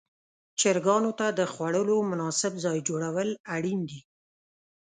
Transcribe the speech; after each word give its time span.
چرګانو 0.59 1.11
ته 1.19 1.27
د 1.39 1.41
خوړلو 1.53 1.95
مناسب 2.11 2.53
ځای 2.65 2.79
جوړول 2.89 3.29
اړین 3.55 3.79
دي. 3.89 4.01